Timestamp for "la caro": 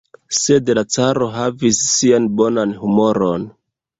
0.77-1.27